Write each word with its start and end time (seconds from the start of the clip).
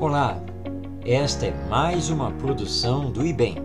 Olá, 0.00 0.40
esta 1.04 1.46
é 1.46 1.68
mais 1.68 2.08
uma 2.08 2.30
produção 2.32 3.10
do 3.10 3.26
IBEM. 3.26 3.56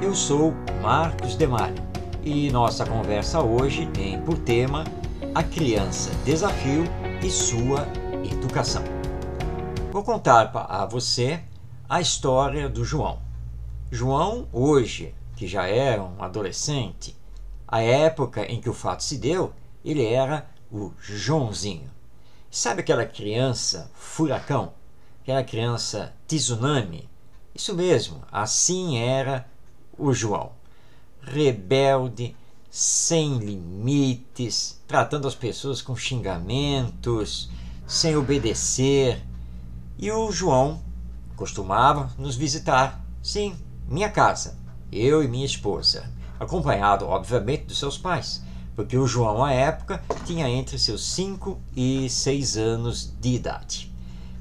Eu 0.00 0.14
sou 0.14 0.54
Marcos 0.80 1.34
Demário 1.34 1.82
e 2.22 2.50
nossa 2.50 2.86
conversa 2.86 3.40
hoje 3.40 3.86
tem 3.86 4.20
por 4.22 4.38
tema 4.38 4.84
a 5.34 5.42
criança 5.42 6.10
desafio 6.24 6.84
e 7.22 7.30
sua 7.30 7.86
educação. 8.24 8.82
Vou 9.92 10.02
contar 10.02 10.50
a 10.54 10.86
você 10.86 11.40
a 11.88 12.00
história 12.00 12.68
do 12.68 12.84
João. 12.84 13.18
João, 13.90 14.48
hoje, 14.52 15.14
que 15.36 15.46
já 15.46 15.66
é 15.66 16.00
um 16.00 16.22
adolescente, 16.22 17.16
a 17.66 17.82
época 17.82 18.44
em 18.46 18.60
que 18.60 18.70
o 18.70 18.74
fato 18.74 19.02
se 19.02 19.18
deu, 19.18 19.52
ele 19.84 20.04
era 20.04 20.46
o 20.70 20.92
Joãozinho. 20.98 21.99
Sabe 22.52 22.80
aquela 22.80 23.06
criança 23.06 23.88
furacão? 23.94 24.72
Aquela 25.22 25.44
criança 25.44 26.12
tsunami? 26.26 27.08
Isso 27.54 27.76
mesmo, 27.76 28.24
assim 28.32 28.98
era 28.98 29.46
o 29.96 30.12
João. 30.12 30.50
Rebelde, 31.22 32.34
sem 32.68 33.38
limites, 33.38 34.80
tratando 34.88 35.28
as 35.28 35.34
pessoas 35.36 35.80
com 35.80 35.94
xingamentos, 35.94 37.48
sem 37.86 38.16
obedecer. 38.16 39.22
E 39.96 40.10
o 40.10 40.32
João 40.32 40.82
costumava 41.36 42.12
nos 42.18 42.34
visitar, 42.34 43.00
sim, 43.22 43.54
minha 43.86 44.10
casa, 44.10 44.58
eu 44.90 45.22
e 45.22 45.28
minha 45.28 45.46
esposa, 45.46 46.12
acompanhado, 46.40 47.06
obviamente, 47.06 47.66
dos 47.66 47.78
seus 47.78 47.96
pais, 47.96 48.42
porque 48.74 48.96
o 48.96 49.06
João, 49.06 49.44
à 49.44 49.52
época, 49.52 50.02
tinha 50.24 50.48
entre 50.48 50.78
seus 50.78 51.04
5 51.12 51.58
e 51.76 52.08
6 52.08 52.56
anos 52.56 53.14
de 53.20 53.34
idade. 53.34 53.92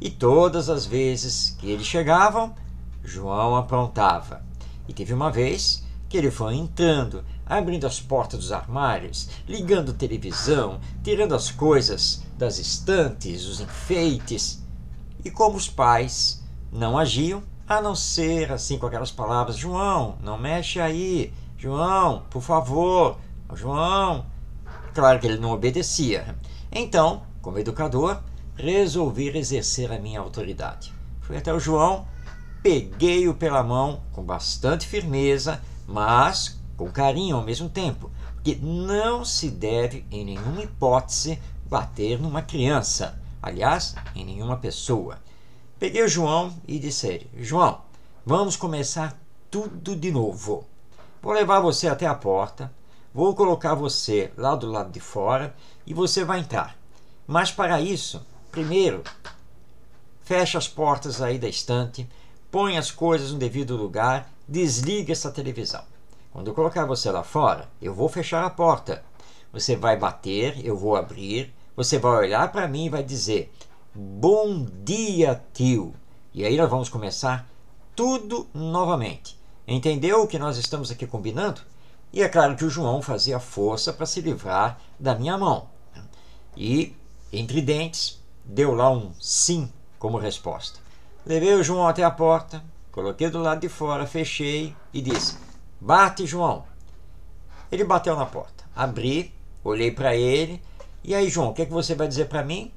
E 0.02 0.10
todas 0.10 0.70
as 0.70 0.86
vezes 0.86 1.56
que 1.60 1.70
eles 1.70 1.86
chegavam, 1.86 2.54
João 3.04 3.56
aprontava. 3.56 4.44
E 4.88 4.94
teve 4.94 5.14
uma 5.14 5.32
vez 5.32 5.84
que 6.08 6.18
ele 6.18 6.32
foi 6.32 6.56
entrando, 6.56 7.24
abrindo 7.46 7.86
as 7.86 8.00
portas 8.00 8.40
dos 8.40 8.52
armários, 8.52 9.30
ligando 9.48 9.94
televisão, 9.94 10.80
tirando 11.04 11.36
as 11.36 11.52
coisas 11.52 12.24
das 12.38 12.58
estantes, 12.58 13.46
os 13.46 13.60
enfeites. 13.60 14.64
E 15.24 15.30
como 15.30 15.58
os 15.58 15.68
pais 15.68 16.44
não 16.72 16.98
agiam, 16.98 17.44
a 17.68 17.82
não 17.82 17.94
ser 17.94 18.52
assim 18.52 18.80
com 18.80 18.88
aquelas 18.88 19.12
palavras: 19.12 19.58
João, 19.58 20.18
não 20.24 20.38
mexe 20.38 20.80
aí, 20.80 21.32
João, 21.58 22.24
por 22.30 22.42
favor, 22.42 23.18
João. 23.56 24.26
Claro 24.94 25.20
que 25.20 25.28
ele 25.28 25.40
não 25.40 25.52
obedecia. 25.52 26.36
Então, 26.72 27.24
como 27.42 27.60
educador, 27.60 28.22
resolvi 28.56 29.30
exercer 29.38 29.92
a 29.92 30.00
minha 30.00 30.20
autoridade. 30.20 30.94
Fui 31.22 31.38
até 31.38 31.54
o 31.54 31.60
João, 31.60 32.08
peguei-o 32.62 33.34
pela 33.34 33.64
mão 33.64 34.02
com 34.12 34.24
bastante 34.24 34.88
firmeza, 34.88 35.62
mas 35.88 36.60
com 36.76 36.92
carinho 36.92 37.36
ao 37.36 37.44
mesmo 37.44 37.70
tempo, 37.70 38.12
porque 38.36 38.56
não 38.62 39.24
se 39.26 39.50
deve, 39.50 40.06
em 40.12 40.26
nenhuma 40.26 40.64
hipótese, 40.64 41.40
bater 41.66 42.20
numa 42.20 42.42
criança, 42.42 43.22
aliás, 43.42 43.96
em 44.16 44.26
nenhuma 44.26 44.58
pessoa. 44.58 45.18
Peguei 45.78 46.04
o 46.04 46.10
João 46.10 46.54
e 46.68 46.80
disse 46.80 47.28
João, 47.38 47.82
vamos 48.26 48.56
começar 48.56 49.18
tudo 49.50 49.96
de 49.96 50.12
novo. 50.12 50.66
Vou 51.22 51.34
levar 51.34 51.60
você 51.60 51.88
até 51.88 52.06
a 52.06 52.16
porta, 52.16 52.72
vou 53.14 53.36
colocar 53.36 53.74
você 53.74 54.32
lá 54.38 54.56
do 54.56 54.70
lado 54.70 54.92
de 54.92 55.00
fora 55.00 55.56
e 55.86 55.94
você 55.94 56.24
vai 56.24 56.40
entrar. 56.40 56.78
Mas 57.28 57.52
para 57.52 57.80
isso, 57.80 58.26
primeiro, 58.52 59.04
feche 60.24 60.58
as 60.58 60.68
portas 60.68 61.22
aí 61.22 61.38
da 61.38 61.48
estante, 61.48 62.08
põe 62.52 62.78
as 62.78 62.92
coisas 62.92 63.32
no 63.32 63.40
devido 63.40 63.76
lugar, 63.76 64.32
desliga 64.48 65.12
essa 65.12 65.32
televisão. 65.32 65.84
Quando 66.32 66.48
eu 66.48 66.54
colocar 66.54 66.86
você 66.86 67.10
lá 67.12 67.24
fora, 67.24 67.68
eu 67.82 67.94
vou 67.94 68.08
fechar 68.08 68.46
a 68.46 68.50
porta. 68.50 69.04
Você 69.52 69.76
vai 69.76 69.98
bater, 69.98 70.64
eu 70.64 70.78
vou 70.78 70.96
abrir, 70.96 71.54
você 71.76 71.98
vai 71.98 72.12
olhar 72.18 72.52
para 72.52 72.68
mim 72.68 72.86
e 72.86 72.90
vai 72.90 73.04
dizer: 73.04 73.52
Bom 73.94 74.66
dia, 74.84 75.42
tio! 75.54 75.94
E 76.34 76.46
aí 76.46 76.56
nós 76.56 76.70
vamos 76.70 76.90
começar 76.90 77.50
tudo 77.96 78.48
novamente. 78.54 79.38
Entendeu 79.68 80.22
o 80.22 80.28
que 80.28 80.38
nós 80.38 80.58
estamos 80.58 80.92
aqui 80.92 81.08
combinando? 81.08 81.62
E 82.12 82.22
é 82.24 82.30
claro 82.30 82.56
que 82.56 82.66
o 82.66 82.70
João 82.70 83.02
fazia 83.02 83.40
força 83.40 83.94
para 83.94 84.06
se 84.06 84.22
livrar 84.22 84.80
da 85.00 85.14
minha 85.14 85.38
mão. 85.38 85.70
E, 86.58 86.96
entre 87.32 87.62
dentes, 87.62 88.20
deu 88.44 88.74
lá 88.74 88.92
um 88.92 89.14
sim 89.20 89.72
como 90.00 90.18
resposta. 90.18 90.80
Levei 91.26 91.54
o 91.54 91.64
João 91.64 91.88
até 91.88 92.04
a 92.04 92.10
porta, 92.10 92.64
coloquei 92.92 93.30
do 93.30 93.40
lado 93.40 93.62
de 93.62 93.70
fora, 93.70 94.08
fechei 94.08 94.76
e 94.92 95.02
disse: 95.02 95.38
Bate, 95.80 96.26
João. 96.26 96.66
Ele 97.72 97.84
bateu 97.84 98.16
na 98.16 98.26
porta. 98.26 98.64
Abri, 98.76 99.34
olhei 99.64 99.92
para 99.92 100.16
ele. 100.16 100.62
E 101.04 101.14
aí, 101.14 101.30
João, 101.30 101.50
o 101.50 101.54
que, 101.54 101.62
é 101.62 101.66
que 101.66 101.72
você 101.72 101.94
vai 101.94 102.08
dizer 102.08 102.26
para 102.26 102.44
mim? 102.44 102.74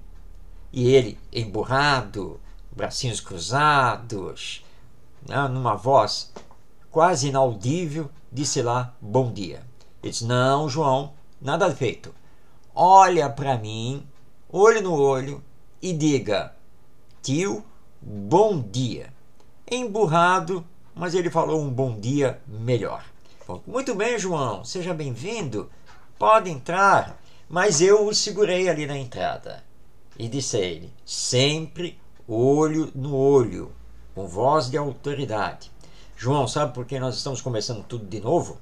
E 0.70 0.88
ele, 0.88 1.18
emburrado, 1.32 2.38
bracinhos 2.70 3.20
cruzados, 3.20 4.64
né, 5.26 5.48
numa 5.48 5.74
voz 5.74 6.32
quase 6.92 7.28
inaudível, 7.28 8.10
disse 8.30 8.62
lá: 8.62 8.94
Bom 9.00 9.32
dia. 9.32 9.62
Ele 10.02 10.12
disse: 10.12 10.26
Não, 10.26 10.68
João, 10.68 11.14
nada 11.40 11.74
feito. 11.74 12.14
Olha 12.74 13.28
para 13.28 13.56
mim, 13.58 14.06
olho 14.48 14.82
no 14.82 14.94
olho, 14.94 15.42
e 15.80 15.92
diga: 15.92 16.54
Tio, 17.22 17.64
bom 18.00 18.60
dia. 18.60 19.12
Emburrado, 19.68 20.64
mas 20.94 21.14
ele 21.14 21.30
falou 21.30 21.62
um 21.62 21.70
bom 21.70 21.98
dia 21.98 22.40
melhor. 22.46 23.02
Muito 23.66 23.94
bem, 23.94 24.18
João, 24.18 24.64
seja 24.64 24.94
bem-vindo. 24.94 25.70
Pode 26.18 26.50
entrar. 26.50 27.18
Mas 27.48 27.80
eu 27.80 28.06
o 28.06 28.14
segurei 28.14 28.68
ali 28.68 28.86
na 28.86 28.96
entrada 28.96 29.62
e 30.18 30.28
disse 30.28 30.56
a 30.56 30.60
ele: 30.60 30.92
sempre 31.04 31.98
olho 32.28 32.90
no 32.94 33.14
olho, 33.14 33.72
com 34.14 34.26
voz 34.26 34.70
de 34.70 34.76
autoridade. 34.76 35.70
João, 36.22 36.46
sabe 36.46 36.72
por 36.72 36.86
que 36.86 37.00
nós 37.00 37.16
estamos 37.16 37.40
começando 37.40 37.82
tudo 37.82 38.06
de 38.06 38.20
novo? 38.20 38.56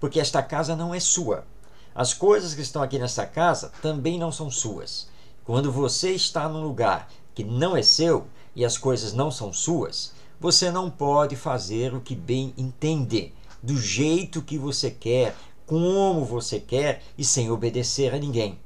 Porque 0.00 0.18
esta 0.18 0.42
casa 0.42 0.74
não 0.74 0.92
é 0.92 0.98
sua. 0.98 1.46
As 1.94 2.12
coisas 2.12 2.54
que 2.54 2.60
estão 2.60 2.82
aqui 2.82 2.98
nessa 2.98 3.24
casa 3.24 3.70
também 3.80 4.18
não 4.18 4.32
são 4.32 4.50
suas. 4.50 5.06
Quando 5.44 5.70
você 5.70 6.10
está 6.10 6.48
num 6.48 6.64
lugar 6.64 7.08
que 7.32 7.44
não 7.44 7.76
é 7.76 7.84
seu 7.84 8.26
e 8.52 8.64
as 8.64 8.76
coisas 8.76 9.12
não 9.12 9.30
são 9.30 9.52
suas, 9.52 10.12
você 10.40 10.72
não 10.72 10.90
pode 10.90 11.36
fazer 11.36 11.94
o 11.94 12.00
que 12.00 12.16
bem 12.16 12.52
entender, 12.58 13.32
do 13.62 13.76
jeito 13.76 14.42
que 14.42 14.58
você 14.58 14.90
quer, 14.90 15.36
como 15.68 16.24
você 16.24 16.58
quer 16.58 17.00
e 17.16 17.24
sem 17.24 17.48
obedecer 17.48 18.12
a 18.12 18.18
ninguém. 18.18 18.58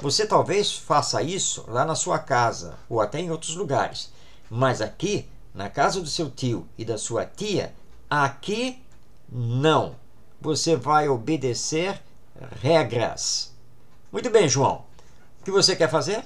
Você 0.00 0.24
talvez 0.24 0.72
faça 0.72 1.20
isso 1.20 1.64
lá 1.66 1.84
na 1.84 1.96
sua 1.96 2.20
casa 2.20 2.78
ou 2.88 3.00
até 3.00 3.18
em 3.18 3.32
outros 3.32 3.56
lugares, 3.56 4.12
mas 4.48 4.80
aqui, 4.80 5.26
na 5.52 5.68
casa 5.68 6.00
do 6.00 6.06
seu 6.06 6.30
tio 6.30 6.64
e 6.78 6.84
da 6.84 6.96
sua 6.96 7.26
tia, 7.26 7.74
aqui 8.08 8.82
não. 9.28 9.96
Você 10.40 10.76
vai 10.76 11.08
obedecer 11.08 12.00
regras. 12.60 13.54
Muito 14.12 14.30
bem, 14.30 14.48
João. 14.48 14.84
O 15.40 15.44
que 15.44 15.50
você 15.50 15.74
quer 15.74 15.90
fazer? 15.90 16.24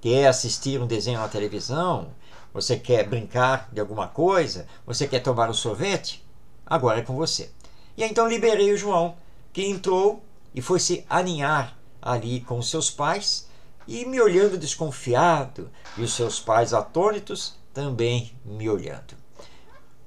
Quer 0.00 0.26
assistir 0.28 0.80
um 0.80 0.86
desenho 0.86 1.18
na 1.18 1.28
televisão? 1.28 2.08
Você 2.52 2.78
quer 2.78 3.08
brincar 3.08 3.68
de 3.72 3.80
alguma 3.80 4.08
coisa? 4.08 4.66
Você 4.86 5.08
quer 5.08 5.20
tomar 5.20 5.50
um 5.50 5.54
sorvete? 5.54 6.24
Agora 6.64 7.00
é 7.00 7.02
com 7.02 7.14
você. 7.16 7.50
E 7.96 8.04
então 8.04 8.28
liberei 8.28 8.72
o 8.72 8.76
João, 8.76 9.16
que 9.52 9.66
entrou 9.66 10.22
e 10.54 10.60
foi 10.60 10.78
se 10.78 11.04
aninhar 11.08 11.76
ali 12.00 12.40
com 12.40 12.60
seus 12.62 12.90
pais 12.90 13.48
e 13.86 14.04
me 14.04 14.20
olhando 14.20 14.58
desconfiado, 14.58 15.70
e 15.96 16.02
os 16.02 16.12
seus 16.12 16.40
pais 16.40 16.74
atônitos 16.74 17.54
também 17.72 18.32
me 18.44 18.68
olhando. 18.68 19.14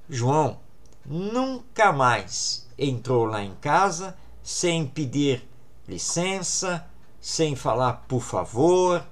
João 0.10 0.60
nunca 1.10 1.92
mais 1.92 2.68
entrou 2.78 3.26
lá 3.26 3.44
em 3.44 3.56
casa 3.56 4.16
sem 4.44 4.86
pedir 4.86 5.46
licença, 5.88 6.86
sem 7.20 7.56
falar 7.56 8.06
por 8.08 8.22
favor, 8.22 9.04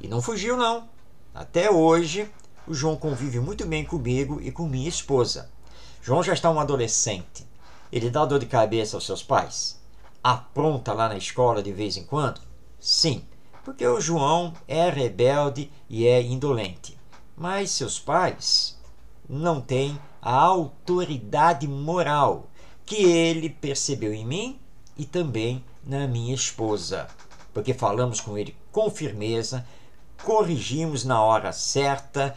e 0.00 0.08
não 0.08 0.20
fugiu 0.22 0.56
não. 0.56 0.88
Até 1.34 1.70
hoje, 1.70 2.30
o 2.66 2.74
João 2.74 2.96
convive 2.96 3.38
muito 3.38 3.66
bem 3.66 3.84
comigo 3.84 4.40
e 4.40 4.50
com 4.50 4.66
minha 4.66 4.88
esposa. 4.88 5.50
João 6.02 6.22
já 6.22 6.32
está 6.32 6.50
um 6.50 6.58
adolescente. 6.58 7.46
Ele 7.92 8.10
dá 8.10 8.24
dor 8.24 8.38
de 8.38 8.46
cabeça 8.46 8.96
aos 8.96 9.06
seus 9.06 9.22
pais? 9.22 9.78
apronta 10.24 10.94
lá 10.94 11.06
na 11.06 11.18
escola 11.18 11.62
de 11.62 11.70
vez 11.70 11.98
em 11.98 12.04
quando? 12.04 12.40
Sim, 12.80 13.22
porque 13.62 13.86
o 13.86 14.00
João 14.00 14.54
é 14.66 14.88
rebelde 14.88 15.70
e 15.86 16.06
é 16.06 16.22
indolente. 16.22 16.98
Mas 17.36 17.72
seus 17.72 17.98
pais 17.98 18.78
não 19.28 19.60
têm 19.60 19.98
a 20.20 20.34
autoridade 20.34 21.66
moral 21.68 22.48
que 22.86 23.02
ele 23.02 23.48
percebeu 23.48 24.12
em 24.12 24.24
mim 24.24 24.60
e 24.96 25.04
também 25.04 25.64
na 25.84 26.06
minha 26.06 26.34
esposa. 26.34 27.08
Porque 27.52 27.72
falamos 27.72 28.20
com 28.20 28.36
ele 28.36 28.56
com 28.72 28.90
firmeza, 28.90 29.66
corrigimos 30.24 31.04
na 31.04 31.22
hora 31.22 31.52
certa, 31.52 32.36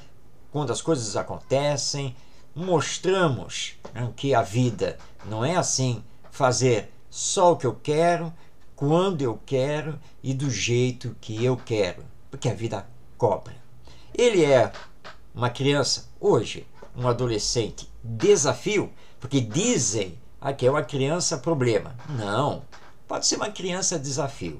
quando 0.51 0.71
as 0.71 0.81
coisas 0.81 1.15
acontecem, 1.15 2.15
mostramos 2.55 3.75
né, 3.93 4.11
que 4.15 4.33
a 4.33 4.41
vida 4.41 4.97
não 5.25 5.43
é 5.43 5.55
assim 5.55 6.03
fazer 6.31 6.91
só 7.09 7.53
o 7.53 7.57
que 7.57 7.65
eu 7.65 7.75
quero, 7.75 8.33
quando 8.75 9.21
eu 9.21 9.39
quero 9.45 9.99
e 10.21 10.33
do 10.33 10.49
jeito 10.49 11.15
que 11.19 11.43
eu 11.43 11.57
quero, 11.57 12.03
porque 12.29 12.47
a 12.47 12.53
vida 12.53 12.87
cobra. 13.17 13.55
Ele 14.13 14.45
é 14.45 14.71
uma 15.33 15.49
criança 15.49 16.09
hoje, 16.19 16.67
um 16.97 17.07
adolescente 17.07 17.87
desafio, 18.03 18.91
porque 19.19 19.39
dizem 19.39 20.17
que 20.57 20.65
é 20.65 20.71
uma 20.71 20.83
criança 20.83 21.37
problema. 21.37 21.95
Não, 22.09 22.63
pode 23.07 23.27
ser 23.27 23.35
uma 23.35 23.51
criança 23.51 23.99
desafio, 23.99 24.59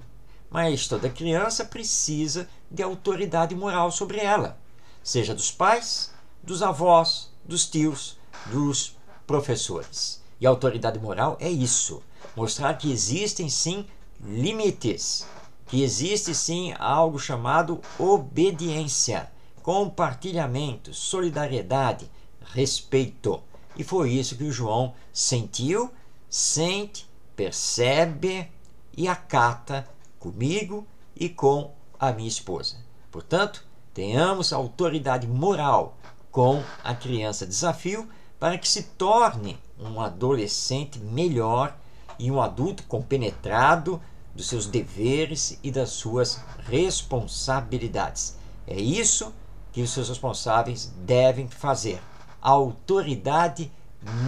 mas 0.50 0.88
toda 0.88 1.10
criança 1.10 1.66
precisa 1.66 2.48
de 2.70 2.84
autoridade 2.84 3.56
moral 3.56 3.92
sobre 3.92 4.20
ela, 4.20 4.60
seja 5.02 5.34
dos 5.34 5.52
pais, 5.52 6.14
dos 6.44 6.62
avós, 6.62 7.32
dos 7.44 7.66
tios, 7.66 8.18
dos 8.48 8.96
professores. 9.26 10.22
E 10.40 10.46
autoridade 10.46 11.00
moral 11.00 11.38
é 11.40 11.50
isso: 11.50 12.04
mostrar 12.36 12.74
que 12.76 12.92
existem 12.92 13.50
sim 13.50 13.86
limites, 14.22 15.26
que 15.68 15.82
existe 15.84 16.36
sim 16.36 16.74
algo 16.78 17.18
chamado 17.18 17.82
obediência, 17.98 19.32
compartilhamento, 19.64 20.94
solidariedade, 20.94 22.10
respeito. 22.54 23.42
E 23.76 23.84
foi 23.84 24.12
isso 24.12 24.36
que 24.36 24.44
o 24.44 24.52
João 24.52 24.94
sentiu, 25.14 25.92
sente, 26.30 27.08
percebe 27.36 28.50
e 28.96 29.08
acata 29.08 29.88
comigo 30.20 30.86
e 31.16 31.30
com 31.30 31.72
a 32.00 32.12
minha 32.12 32.28
esposa. 32.28 32.78
Portanto, 33.12 33.66
tenhamos 33.94 34.52
autoridade 34.52 35.28
moral 35.28 35.98
com 36.32 36.64
a 36.84 36.94
criança 36.94 37.46
desafio 37.46 38.08
para 38.40 38.58
que 38.58 38.68
se 38.68 38.84
torne 38.84 39.58
um 39.80 40.02
adolescente 40.02 41.00
melhor 41.00 41.76
e 42.20 42.32
um 42.32 42.42
adulto 42.42 42.84
compenetrado 42.84 44.02
dos 44.34 44.48
seus 44.48 44.68
deveres 44.68 45.58
e 45.64 45.72
das 45.72 45.90
suas 45.90 46.40
responsabilidades. 46.68 48.38
É 48.68 48.80
isso 48.80 49.34
que 49.72 49.82
os 49.82 49.92
seus 49.92 50.10
responsáveis 50.10 50.94
devem 50.98 51.48
fazer. 51.48 52.00
Autoridade 52.50 53.70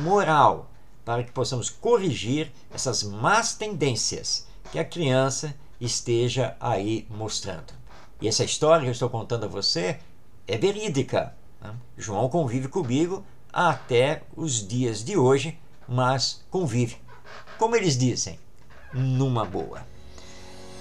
moral 0.03 0.69
para 1.05 1.23
que 1.23 1.31
possamos 1.31 1.69
corrigir 1.69 2.51
essas 2.69 3.01
más 3.01 3.53
tendências 3.53 4.45
que 4.73 4.77
a 4.77 4.83
criança 4.83 5.55
esteja 5.79 6.57
aí 6.59 7.07
mostrando. 7.09 7.71
E 8.19 8.27
essa 8.27 8.43
história 8.43 8.81
que 8.81 8.89
eu 8.89 8.91
estou 8.91 9.09
contando 9.09 9.45
a 9.45 9.47
você 9.47 9.99
é 10.45 10.57
verídica. 10.57 11.33
Né? 11.61 11.73
João 11.97 12.27
convive 12.27 12.67
comigo 12.67 13.23
até 13.53 14.23
os 14.35 14.67
dias 14.67 15.01
de 15.01 15.15
hoje, 15.15 15.57
mas 15.87 16.43
convive 16.51 16.97
como 17.57 17.77
eles 17.77 17.97
dizem, 17.97 18.37
numa 18.93 19.45
boa. 19.45 19.81